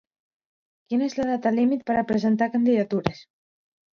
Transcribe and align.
Quina 0.93 1.09
és 1.09 1.15
la 1.19 1.27
data 1.31 1.51
límit 1.57 1.85
per 1.91 1.97
a 1.99 2.03
presentar 2.13 2.47
candidatures? 2.57 3.21